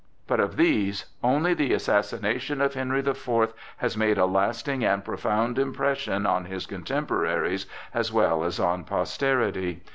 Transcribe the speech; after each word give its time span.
But 0.25 0.39
of 0.39 0.57
these 0.57 1.05
only 1.23 1.53
the 1.53 1.73
assassination 1.75 2.59
of 2.59 2.73
Henry 2.73 3.01
the 3.01 3.13
Fourth 3.13 3.53
has 3.77 3.95
made 3.95 4.17
a 4.17 4.25
lasting 4.25 4.83
and 4.83 5.05
profound 5.05 5.59
impression 5.59 6.25
on 6.25 6.45
his 6.45 6.65
contemporaries 6.65 7.67
as 7.93 8.11
well 8.11 8.43
as 8.43 8.59
on 8.59 8.83
posterity. 8.83 9.83